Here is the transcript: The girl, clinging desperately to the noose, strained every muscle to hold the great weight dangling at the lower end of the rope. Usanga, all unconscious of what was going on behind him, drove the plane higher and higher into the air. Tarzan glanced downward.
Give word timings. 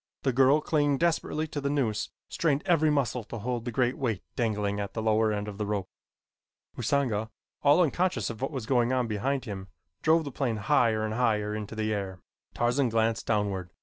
The 0.23 0.33
girl, 0.33 0.61
clinging 0.61 0.97
desperately 0.97 1.45
to 1.49 1.61
the 1.61 1.69
noose, 1.69 2.09
strained 2.27 2.63
every 2.65 2.89
muscle 2.89 3.23
to 3.25 3.37
hold 3.37 3.65
the 3.65 3.71
great 3.71 3.99
weight 3.99 4.23
dangling 4.35 4.79
at 4.79 4.95
the 4.95 5.01
lower 5.03 5.31
end 5.31 5.47
of 5.47 5.59
the 5.59 5.65
rope. 5.67 5.87
Usanga, 6.75 7.29
all 7.61 7.83
unconscious 7.83 8.31
of 8.31 8.41
what 8.41 8.49
was 8.49 8.65
going 8.65 8.91
on 8.91 9.05
behind 9.05 9.45
him, 9.45 9.67
drove 10.01 10.23
the 10.23 10.31
plane 10.31 10.57
higher 10.57 11.05
and 11.05 11.13
higher 11.13 11.53
into 11.53 11.75
the 11.75 11.93
air. 11.93 12.19
Tarzan 12.55 12.89
glanced 12.89 13.27
downward. 13.27 13.69